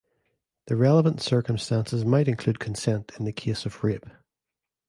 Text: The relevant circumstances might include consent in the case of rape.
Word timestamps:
The 0.65 0.75
relevant 0.75 1.21
circumstances 1.21 2.03
might 2.03 2.27
include 2.27 2.57
consent 2.59 3.11
in 3.19 3.25
the 3.25 3.31
case 3.31 3.67
of 3.67 3.83
rape. 3.83 4.07